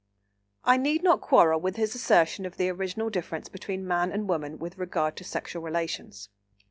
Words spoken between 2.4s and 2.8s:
of the